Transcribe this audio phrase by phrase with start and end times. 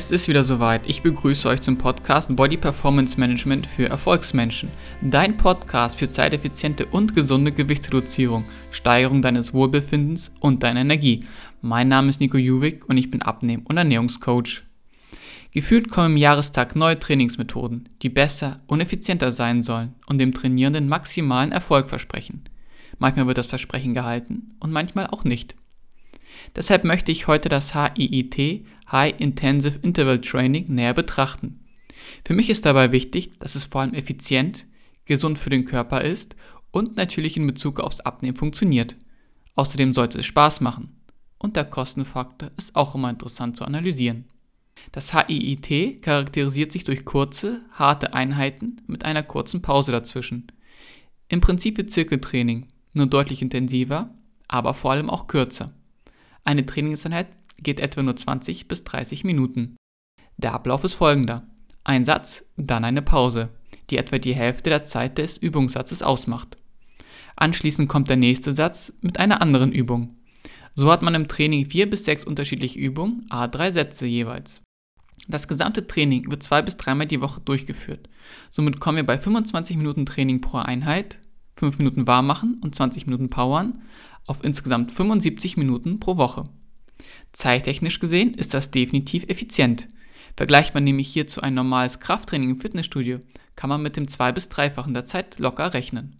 [0.00, 0.88] Es ist wieder soweit.
[0.88, 4.70] Ich begrüße euch zum Podcast Body Performance Management für Erfolgsmenschen.
[5.02, 11.26] Dein Podcast für zeiteffiziente und gesunde Gewichtsreduzierung, Steigerung deines Wohlbefindens und deiner Energie.
[11.60, 14.62] Mein Name ist Nico Juwig und ich bin Abnehm- und Ernährungscoach.
[15.52, 20.88] Gefühlt kommen im Jahrestag neue Trainingsmethoden, die besser und effizienter sein sollen und dem Trainierenden
[20.88, 22.44] maximalen Erfolg versprechen.
[22.98, 25.56] Manchmal wird das Versprechen gehalten und manchmal auch nicht.
[26.56, 31.60] Deshalb möchte ich heute das HIIT, High Intensive Interval Training, näher betrachten.
[32.24, 34.66] Für mich ist dabei wichtig, dass es vor allem effizient,
[35.04, 36.36] gesund für den Körper ist
[36.70, 38.96] und natürlich in Bezug aufs Abnehmen funktioniert.
[39.54, 40.96] Außerdem sollte es Spaß machen.
[41.38, 44.26] Und der Kostenfaktor ist auch immer interessant zu analysieren.
[44.92, 50.52] Das HIIT charakterisiert sich durch kurze, harte Einheiten mit einer kurzen Pause dazwischen.
[51.28, 54.14] Im Prinzip wie Zirkeltraining, nur deutlich intensiver,
[54.48, 55.72] aber vor allem auch kürzer.
[56.44, 57.28] Eine Trainingseinheit
[57.62, 59.76] geht etwa nur 20 bis 30 Minuten.
[60.36, 61.42] Der Ablauf ist folgender.
[61.84, 63.50] Ein Satz, dann eine Pause,
[63.90, 66.56] die etwa die Hälfte der Zeit des Übungssatzes ausmacht.
[67.36, 70.16] Anschließend kommt der nächste Satz mit einer anderen Übung.
[70.74, 74.62] So hat man im Training vier bis sechs unterschiedliche Übungen, a drei Sätze jeweils.
[75.28, 78.08] Das gesamte Training wird zwei bis dreimal die Woche durchgeführt.
[78.50, 81.18] Somit kommen wir bei 25 Minuten Training pro Einheit,
[81.56, 83.82] 5 Minuten warm machen und 20 Minuten powern,
[84.26, 86.44] auf insgesamt 75 Minuten pro Woche.
[87.32, 89.88] Zeittechnisch gesehen ist das definitiv effizient.
[90.36, 93.18] Vergleicht man nämlich hierzu ein normales Krafttraining im Fitnessstudio,
[93.56, 96.16] kann man mit dem zwei- bis dreifachen der Zeit locker rechnen.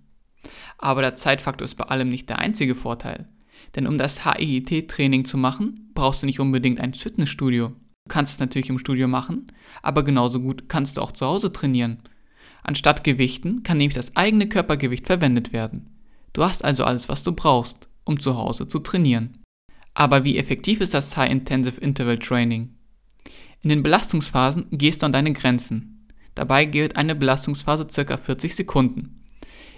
[0.79, 3.29] Aber der Zeitfaktor ist bei allem nicht der einzige Vorteil.
[3.75, 7.69] Denn um das HIIT-Training zu machen, brauchst du nicht unbedingt ein Fitnessstudio.
[7.69, 11.53] Du kannst es natürlich im Studio machen, aber genauso gut kannst du auch zu Hause
[11.53, 11.99] trainieren.
[12.63, 15.91] Anstatt Gewichten kann nämlich das eigene Körpergewicht verwendet werden.
[16.33, 19.40] Du hast also alles, was du brauchst um zu Hause zu trainieren.
[19.95, 22.75] Aber wie effektiv ist das High Intensive Interval Training?
[23.63, 26.09] In den Belastungsphasen gehst du an deine Grenzen.
[26.35, 28.17] Dabei gilt eine Belastungsphase ca.
[28.17, 29.25] 40 Sekunden.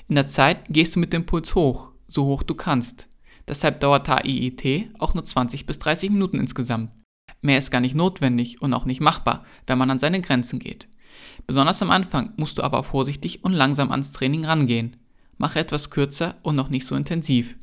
[0.09, 3.09] In der Zeit gehst du mit dem Puls hoch, so hoch du kannst.
[3.49, 6.93] Deshalb dauert HIIT auch nur 20 bis 30 Minuten insgesamt.
[7.41, 10.87] Mehr ist gar nicht notwendig und auch nicht machbar, wenn man an seine Grenzen geht.
[11.47, 14.97] Besonders am Anfang musst du aber vorsichtig und langsam ans Training rangehen.
[15.39, 17.57] Mache etwas kürzer und noch nicht so intensiv.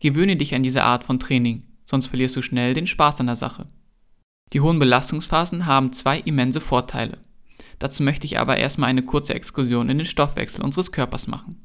[0.00, 3.36] Gewöhne dich an diese Art von Training, sonst verlierst du schnell den Spaß an der
[3.36, 3.66] Sache.
[4.52, 7.18] Die hohen Belastungsphasen haben zwei immense Vorteile.
[7.78, 11.62] Dazu möchte ich aber erstmal eine kurze Exkursion in den Stoffwechsel unseres Körpers machen.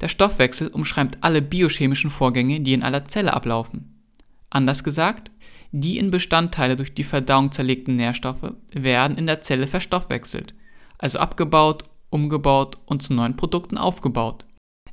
[0.00, 4.02] Der Stoffwechsel umschreibt alle biochemischen Vorgänge, die in aller Zelle ablaufen.
[4.50, 5.30] Anders gesagt,
[5.72, 10.54] die in Bestandteile durch die Verdauung zerlegten Nährstoffe werden in der Zelle verstoffwechselt,
[10.98, 14.46] also abgebaut, umgebaut und zu neuen Produkten aufgebaut.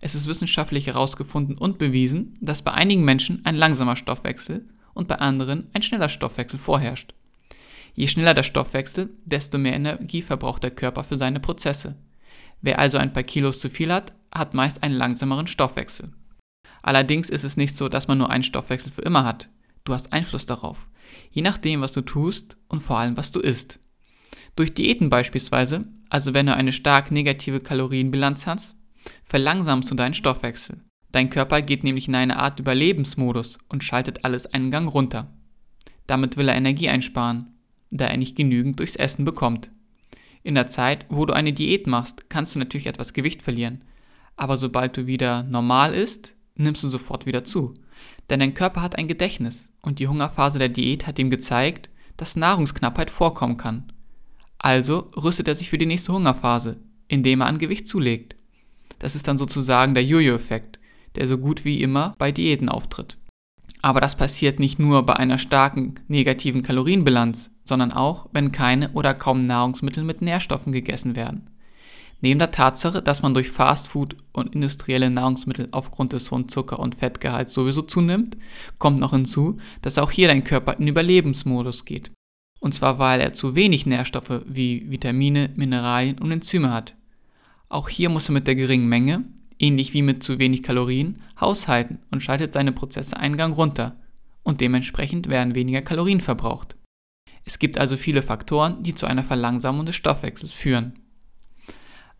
[0.06, 5.16] Es ist wissenschaftlich herausgefunden und bewiesen, dass bei einigen Menschen ein langsamer Stoffwechsel und bei
[5.16, 7.14] anderen ein schneller Stoffwechsel vorherrscht.
[7.94, 11.96] Je schneller der Stoffwechsel, desto mehr Energie verbraucht der Körper für seine Prozesse.
[12.62, 16.12] Wer also ein paar Kilos zu viel hat, hat meist einen langsameren Stoffwechsel.
[16.81, 19.47] Allerdings ist es nicht so, dass man nur einen Stoffwechsel für immer hat.
[19.85, 20.90] Du hast Einfluss darauf,
[21.31, 23.80] je nachdem, was du tust und vor allem, was du isst.
[24.58, 28.83] Durch Diäten beispielsweise, also wenn du eine stark negative Kalorienbilanz hast,
[29.25, 30.81] verlangsamst du deinen Stoffwechsel.
[31.12, 35.31] Dein Körper geht nämlich in eine Art Überlebensmodus und schaltet alles einen Gang runter.
[36.08, 37.53] Damit will er Energie einsparen,
[37.91, 39.72] da er nicht genügend durchs Essen bekommt.
[40.41, 43.84] In der Zeit, wo du eine Diät machst, kannst du natürlich etwas Gewicht verlieren,
[44.36, 47.75] aber sobald du wieder normal isst, nimmst du sofort wieder zu.
[48.30, 52.35] Denn dein Körper hat ein Gedächtnis und die Hungerphase der Diät hat ihm gezeigt, dass
[52.35, 53.91] Nahrungsknappheit vorkommen kann.
[54.58, 58.33] Also rüstet er sich für die nächste Hungerphase, indem er an Gewicht zulegt.
[59.03, 60.80] Das ist dann sozusagen der Jojo-Effekt,
[61.16, 63.18] der so gut wie immer bei Diäten auftritt.
[63.81, 69.14] Aber das passiert nicht nur bei einer starken negativen Kalorienbilanz, sondern auch, wenn keine oder
[69.14, 71.50] kaum Nahrungsmittel mit Nährstoffen gegessen werden.
[72.22, 76.96] Neben der Tatsache, dass man durch Fastfood und industrielle Nahrungsmittel aufgrund des hohen Zucker- und
[76.96, 78.38] Fettgehalts sowieso zunimmt,
[78.79, 82.11] kommt noch hinzu, dass auch hier dein Körper in Überlebensmodus geht.
[82.61, 86.96] Und zwar weil er zu wenig Nährstoffe wie Vitamine, Mineralien und Enzyme hat.
[87.73, 89.23] Auch hier muss er mit der geringen Menge,
[89.58, 93.96] ähnlich wie mit zu wenig Kalorien, haushalten und schaltet seine Prozesse einen Gang runter
[94.43, 96.75] und dementsprechend werden weniger Kalorien verbraucht.
[97.46, 100.99] Es gibt also viele Faktoren, die zu einer Verlangsamung des Stoffwechsels führen.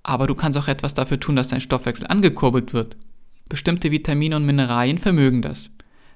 [0.02, 2.98] Aber du kannst auch etwas dafür tun, dass dein Stoffwechsel angekurbelt wird.
[3.48, 5.70] Bestimmte Vitamine und Mineralien vermögen das.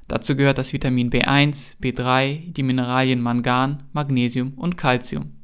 [0.08, 5.37] Dazu gehört das Vitamin B1, B3, die Mineralien Mangan, Magnesium und Calcium.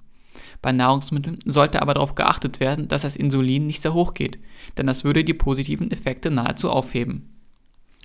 [0.63, 4.39] Bei Nahrungsmitteln sollte aber darauf geachtet werden, dass das Insulin nicht sehr hoch geht,
[4.77, 7.29] denn das würde die positiven Effekte nahezu aufheben.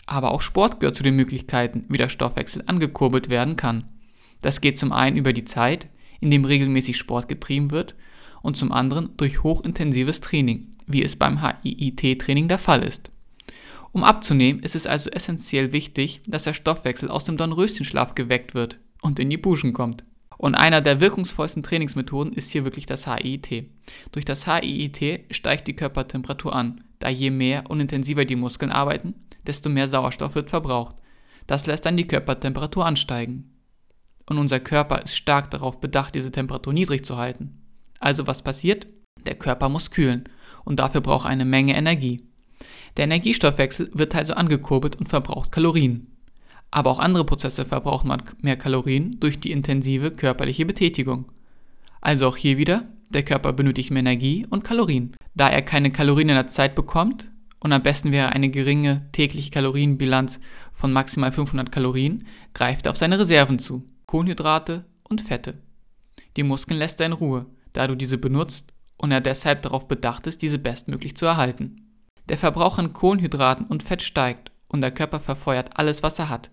[0.07, 3.85] Aber auch Sport gehört zu den Möglichkeiten, wie der Stoffwechsel angekurbelt werden kann.
[4.43, 5.87] Das geht zum einen über die Zeit,
[6.21, 7.95] in dem regelmäßig Sport getrieben wird,
[8.43, 13.13] und zum anderen durch hochintensives Training, wie es beim HIIT-Training der Fall ist.
[13.93, 18.81] Um abzunehmen, ist es also essentiell wichtig, dass der Stoffwechsel aus dem Dornröschenschlaf geweckt wird
[19.01, 20.05] und in die Buschen kommt.
[20.39, 23.69] Und einer der wirkungsvollsten Trainingsmethoden ist hier wirklich das HIIT.
[24.13, 29.15] Durch das HIIT steigt die Körpertemperatur an, da je mehr und intensiver die Muskeln arbeiten,
[29.47, 30.97] desto mehr Sauerstoff wird verbraucht.
[31.49, 33.53] Das lässt dann die Körpertemperatur ansteigen.
[34.27, 37.63] Und unser Körper ist stark darauf bedacht, diese Temperatur niedrig zu halten.
[37.99, 38.87] Also was passiert?
[39.27, 40.29] Der Körper muss kühlen
[40.65, 42.23] und dafür braucht eine Menge Energie.
[42.97, 46.18] Der Energiestoffwechsel wird also angekurbelt und verbraucht Kalorien.
[46.71, 48.13] Aber auch andere Prozesse verbrauchen
[48.43, 51.27] mehr Kalorien durch die intensive körperliche Betätigung.
[52.01, 55.17] Also auch hier wieder, der Körper benötigt mehr Energie und Kalorien.
[55.35, 57.31] Da er keine Kalorien in der Zeit bekommt,
[57.61, 60.39] und am besten wäre eine geringe tägliche Kalorienbilanz
[60.73, 65.55] von maximal 500 Kalorien, greift er auf seine Reserven zu, Kohlenhydrate und Fette.
[66.37, 70.27] Die Muskeln lässt er in Ruhe, da du diese benutzt und er deshalb darauf bedacht
[70.27, 71.89] ist, diese bestmöglich zu erhalten.
[72.29, 76.51] Der Verbrauch an Kohlenhydraten und Fett steigt und der Körper verfeuert alles, was er hat.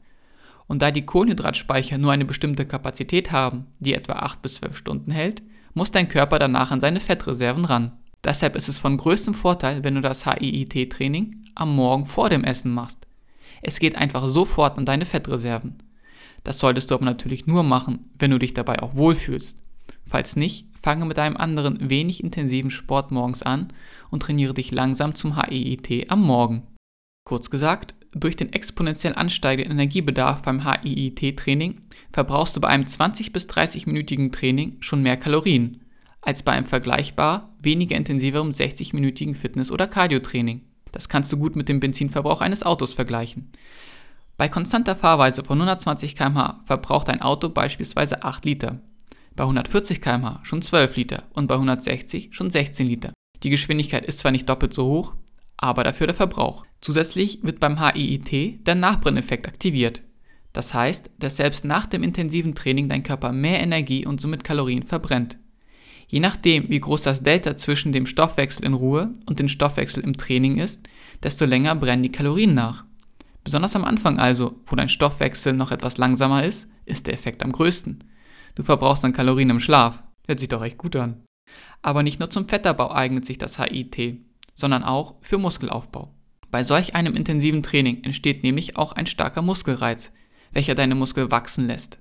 [0.67, 5.12] Und da die Kohlenhydratspeicher nur eine bestimmte Kapazität haben, die etwa 8 bis 12 Stunden
[5.12, 7.91] hält, muss dein Körper danach an seine Fettreserven ran.
[8.23, 12.73] Deshalb ist es von größtem Vorteil, wenn du das HIIT-Training am Morgen vor dem Essen
[12.73, 13.06] machst.
[13.62, 15.77] Es geht einfach sofort an deine Fettreserven.
[16.44, 19.57] Das solltest du aber natürlich nur machen, wenn du dich dabei auch wohlfühlst.
[20.07, 23.69] Falls nicht, fange mit einem anderen wenig intensiven Sport morgens an
[24.12, 26.63] und trainiere dich langsam zum HIIT am Morgen.
[27.27, 31.81] Kurz gesagt, durch den exponentiell ansteigenden Energiebedarf beim HIIT-Training
[32.13, 35.81] verbrauchst du bei einem 20 bis 30-minütigen Training schon mehr Kalorien
[36.21, 40.62] als bei einem vergleichbar weniger intensiveren 60-minütigen Fitness- oder Cardio-Training.
[40.91, 43.51] Das kannst du gut mit dem Benzinverbrauch eines Autos vergleichen.
[44.38, 48.81] Bei konstanter Fahrweise von 120 km/h verbraucht ein Auto beispielsweise 8 Liter,
[49.35, 53.13] bei 140 km/h schon 12 Liter und bei 160 schon 16 Liter.
[53.44, 55.15] Die Geschwindigkeit ist zwar nicht doppelt so hoch,
[55.57, 56.65] aber dafür der Verbrauch.
[56.81, 60.01] Zusätzlich wird beim HIIT der Nachbrenneffekt aktiviert.
[60.53, 64.83] Das heißt, dass selbst nach dem intensiven Training dein Körper mehr Energie und somit Kalorien
[64.83, 65.37] verbrennt.
[66.07, 70.17] Je nachdem, wie groß das Delta zwischen dem Stoffwechsel in Ruhe und dem Stoffwechsel im
[70.17, 70.87] Training ist,
[71.23, 72.85] desto länger brennen die Kalorien nach.
[73.43, 77.51] Besonders am Anfang also, wo dein Stoffwechsel noch etwas langsamer ist, ist der Effekt am
[77.51, 78.03] größten.
[78.55, 80.03] Du verbrauchst dann Kalorien im Schlaf.
[80.27, 81.23] Hört sich doch echt gut an.
[81.81, 84.19] Aber nicht nur zum Fettabbau eignet sich das HIT,
[84.55, 86.13] sondern auch für Muskelaufbau.
[86.49, 90.11] Bei solch einem intensiven Training entsteht nämlich auch ein starker Muskelreiz,
[90.51, 91.99] welcher deine Muskel wachsen lässt.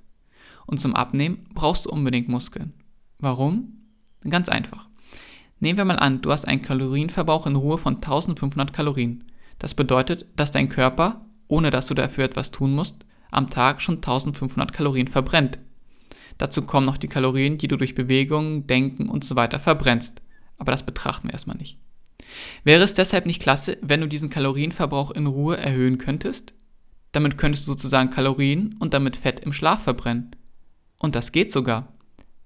[0.66, 2.72] Und zum Abnehmen brauchst du unbedingt Muskeln.
[3.18, 3.80] Warum?
[4.28, 4.88] Ganz einfach.
[5.60, 9.24] Nehmen wir mal an, du hast einen Kalorienverbrauch in Ruhe von 1500 Kalorien.
[9.58, 13.96] Das bedeutet, dass dein Körper, ohne dass du dafür etwas tun musst, am Tag schon
[13.96, 15.58] 1500 Kalorien verbrennt.
[16.38, 20.22] Dazu kommen noch die Kalorien, die du durch Bewegungen, Denken und so weiter verbrennst.
[20.58, 21.78] Aber das betrachten wir erstmal nicht.
[22.64, 26.54] Wäre es deshalb nicht klasse, wenn du diesen Kalorienverbrauch in Ruhe erhöhen könntest?
[27.12, 30.34] Damit könntest du sozusagen Kalorien und damit Fett im Schlaf verbrennen.
[30.98, 31.92] Und das geht sogar,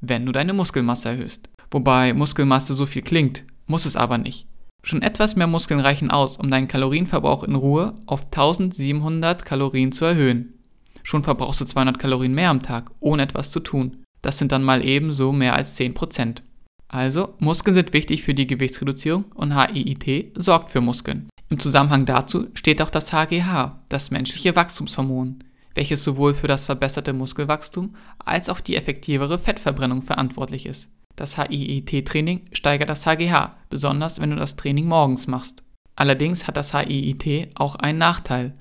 [0.01, 1.49] wenn du deine Muskelmasse erhöhst.
[1.71, 4.47] Wobei Muskelmasse so viel klingt, muss es aber nicht.
[4.83, 10.05] Schon etwas mehr Muskeln reichen aus, um deinen Kalorienverbrauch in Ruhe auf 1700 Kalorien zu
[10.05, 10.55] erhöhen.
[11.03, 14.05] Schon verbrauchst du 200 Kalorien mehr am Tag, ohne etwas zu tun.
[14.23, 16.43] Das sind dann mal ebenso mehr als 10%.
[16.89, 21.29] Also, Muskeln sind wichtig für die Gewichtsreduzierung und HIIT sorgt für Muskeln.
[21.51, 27.13] Im Zusammenhang dazu steht auch das HGH, das menschliche Wachstumshormon, welches sowohl für das verbesserte
[27.13, 30.89] Muskelwachstum als auch die effektivere Fettverbrennung verantwortlich ist.
[31.15, 35.63] Das HIIT-Training steigert das HGH, besonders wenn du das Training morgens machst.
[35.97, 38.55] Allerdings hat das HIIT auch einen Nachteil.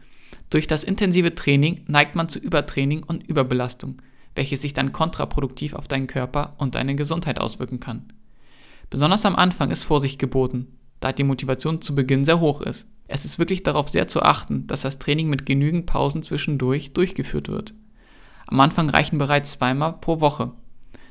[0.50, 3.98] Durch das intensive Training neigt man zu Übertraining und Überbelastung,
[4.36, 8.14] welches sich dann kontraproduktiv auf deinen Körper und deine Gesundheit auswirken kann.
[8.90, 12.86] Besonders am Anfang ist Vorsicht geboten, da die Motivation zu Beginn sehr hoch ist.
[13.08, 17.50] Es ist wirklich darauf sehr zu achten, dass das Training mit genügend Pausen zwischendurch durchgeführt
[17.50, 17.74] wird.
[18.48, 20.54] Am Anfang reichen bereits zweimal pro Woche,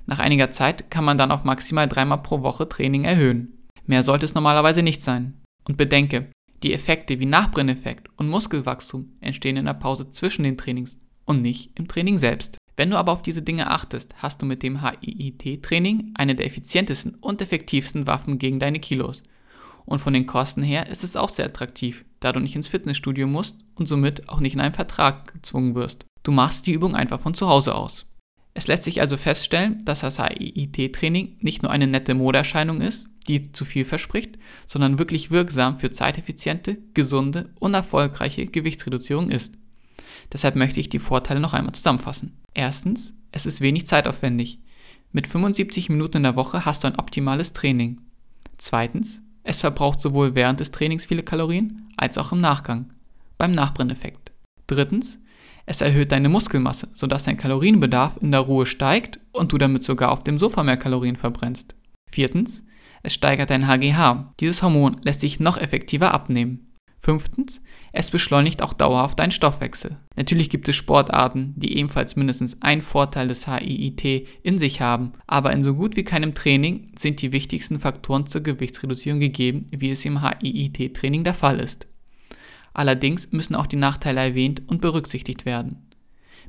[0.06, 3.58] nach einiger Zeit kann man dann auf maximal dreimal pro Woche Training erhöhen.
[3.86, 5.34] Mehr sollte es normalerweise nicht sein.
[5.68, 6.30] Und bedenke,
[6.62, 11.76] die Effekte wie Nachbrenneffekt und Muskelwachstum entstehen in der Pause zwischen den Trainings und nicht
[11.78, 12.56] im Training selbst.
[12.76, 17.14] Wenn du aber auf diese Dinge achtest, hast du mit dem HIIT-Training eine der effizientesten
[17.14, 19.22] und effektivsten Waffen gegen deine Kilos.
[19.86, 23.26] Und von den Kosten her ist es auch sehr attraktiv, da du nicht ins Fitnessstudio
[23.26, 26.04] musst und somit auch nicht in einen Vertrag gezwungen wirst.
[26.22, 28.06] Du machst die Übung einfach von zu Hause aus.
[28.52, 33.52] Es lässt sich also feststellen, dass das HIIT-Training nicht nur eine nette Modeerscheinung ist, die
[33.52, 39.54] zu viel verspricht, sondern wirklich wirksam für zeiteffiziente, gesunde und erfolgreiche Gewichtsreduzierung ist.
[40.32, 42.36] Deshalb möchte ich die Vorteile noch einmal zusammenfassen.
[42.54, 44.60] Erstens, es ist wenig zeitaufwendig.
[45.12, 48.00] Mit 75 Minuten in der Woche hast du ein optimales Training.
[48.58, 52.92] Zweitens, es verbraucht sowohl während des Trainings viele Kalorien als auch im Nachgang,
[53.38, 54.32] beim Nachbrenneffekt.
[54.66, 55.20] Drittens,
[55.66, 60.12] es erhöht deine Muskelmasse, sodass dein Kalorienbedarf in der Ruhe steigt und du damit sogar
[60.12, 61.74] auf dem Sofa mehr Kalorien verbrennst.
[62.10, 62.64] Viertens,
[63.02, 64.32] es steigert dein HGH.
[64.40, 66.72] Dieses Hormon lässt sich noch effektiver abnehmen.
[66.98, 67.60] Fünftens,
[67.92, 69.96] es beschleunigt auch dauerhaft deinen Stoffwechsel.
[70.16, 75.52] Natürlich gibt es Sportarten, die ebenfalls mindestens einen Vorteil des HIIT in sich haben, aber
[75.52, 80.04] in so gut wie keinem Training sind die wichtigsten Faktoren zur Gewichtsreduzierung gegeben, wie es
[80.04, 81.86] im HIIT-Training der Fall ist.
[82.74, 85.86] Allerdings müssen auch die Nachteile erwähnt und berücksichtigt werden.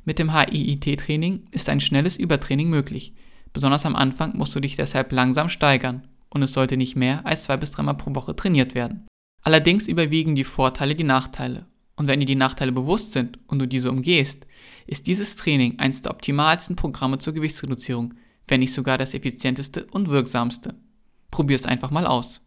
[0.04, 3.14] Mit dem HIIT-Training ist ein schnelles Übertraining möglich.
[3.52, 7.44] Besonders am Anfang musst du dich deshalb langsam steigern und es sollte nicht mehr als
[7.44, 9.06] zwei bis dreimal pro Woche trainiert werden.
[9.42, 11.66] Allerdings überwiegen die Vorteile die Nachteile.
[11.96, 14.46] Und wenn dir die Nachteile bewusst sind und du diese umgehst,
[14.86, 18.14] ist dieses Training eines der optimalsten Programme zur Gewichtsreduzierung,
[18.46, 20.74] wenn nicht sogar das effizienteste und wirksamste.
[21.30, 22.40] Probier es einfach mal aus.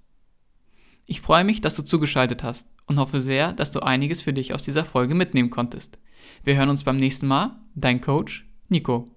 [1.06, 4.54] Ich freue mich, dass du zugeschaltet hast und hoffe sehr, dass du einiges für dich
[4.54, 6.00] aus dieser Folge mitnehmen konntest.
[6.44, 7.60] Wir hören uns beim nächsten Mal.
[7.76, 9.11] Dein Coach, Nico.